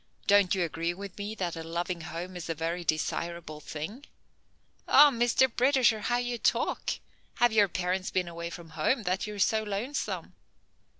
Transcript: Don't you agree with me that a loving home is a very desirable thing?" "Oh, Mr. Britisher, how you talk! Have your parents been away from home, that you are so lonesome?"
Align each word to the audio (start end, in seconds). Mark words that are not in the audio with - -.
Don't 0.25 0.55
you 0.55 0.63
agree 0.65 0.95
with 0.95 1.15
me 1.19 1.35
that 1.35 1.55
a 1.55 1.61
loving 1.61 2.01
home 2.01 2.35
is 2.35 2.49
a 2.49 2.55
very 2.55 2.83
desirable 2.83 3.59
thing?" 3.59 4.03
"Oh, 4.87 5.11
Mr. 5.13 5.45
Britisher, 5.55 5.99
how 6.01 6.17
you 6.17 6.39
talk! 6.39 6.93
Have 7.35 7.51
your 7.53 7.67
parents 7.67 8.09
been 8.09 8.27
away 8.27 8.49
from 8.49 8.71
home, 8.71 9.03
that 9.03 9.27
you 9.27 9.35
are 9.35 9.37
so 9.37 9.61
lonesome?" 9.61 10.33